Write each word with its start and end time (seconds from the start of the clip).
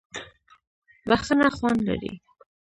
بښنه 1.09 1.47
خوند 1.57 1.79
لري. 1.87 2.13